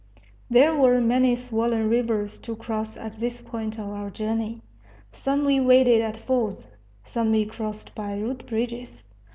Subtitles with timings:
[0.49, 4.63] There were many swollen rivers to cross at this point of our journey.
[5.11, 6.69] Some we waded at fords.
[7.03, 9.07] Some we crossed by rude bridges.